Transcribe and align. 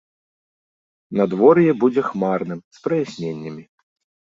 Надвор'е 1.21 1.77
будзе 1.85 2.01
хмарным 2.09 2.59
з 2.79 2.85
праясненнямі. 2.89 3.63